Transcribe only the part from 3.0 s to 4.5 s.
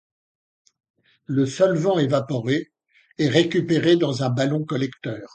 est récupéré dans un